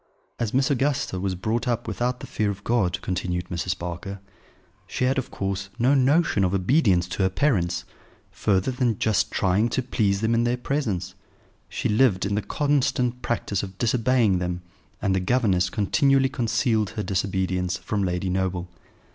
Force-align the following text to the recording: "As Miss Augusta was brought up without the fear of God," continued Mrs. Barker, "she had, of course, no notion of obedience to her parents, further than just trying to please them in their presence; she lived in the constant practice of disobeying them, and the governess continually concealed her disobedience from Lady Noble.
"As 0.39 0.51
Miss 0.51 0.71
Augusta 0.71 1.19
was 1.19 1.35
brought 1.35 1.67
up 1.67 1.87
without 1.87 2.21
the 2.21 2.25
fear 2.25 2.49
of 2.49 2.63
God," 2.63 2.99
continued 3.03 3.49
Mrs. 3.49 3.77
Barker, 3.77 4.19
"she 4.87 5.05
had, 5.05 5.19
of 5.19 5.29
course, 5.29 5.69
no 5.77 5.93
notion 5.93 6.43
of 6.43 6.55
obedience 6.55 7.07
to 7.09 7.21
her 7.21 7.29
parents, 7.29 7.85
further 8.31 8.71
than 8.71 8.97
just 8.97 9.29
trying 9.31 9.69
to 9.69 9.83
please 9.83 10.21
them 10.21 10.33
in 10.33 10.43
their 10.43 10.57
presence; 10.57 11.13
she 11.69 11.87
lived 11.87 12.25
in 12.25 12.33
the 12.33 12.41
constant 12.41 13.21
practice 13.21 13.61
of 13.61 13.77
disobeying 13.77 14.39
them, 14.39 14.63
and 15.03 15.13
the 15.13 15.19
governess 15.19 15.69
continually 15.69 16.29
concealed 16.29 16.89
her 16.97 17.03
disobedience 17.03 17.77
from 17.77 18.01
Lady 18.03 18.31
Noble. 18.31 18.69